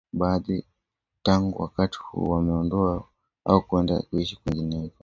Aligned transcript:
Baadhi 0.13 0.65
tangu 1.23 1.61
wakati 1.61 1.97
huo 2.01 2.29
wameondoka 2.29 3.07
au 3.45 3.61
kwenda 3.61 4.01
kuishi 4.01 4.35
kwingineko 4.35 4.95